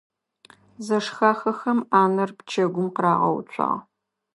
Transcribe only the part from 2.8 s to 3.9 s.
къырагъэуцуагъ.